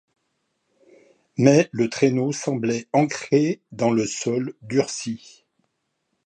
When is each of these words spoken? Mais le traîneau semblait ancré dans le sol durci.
Mais 1.37 1.69
le 1.71 1.87
traîneau 1.87 2.31
semblait 2.31 2.87
ancré 2.91 3.61
dans 3.71 3.91
le 3.91 4.07
sol 4.07 4.55
durci. 4.63 5.45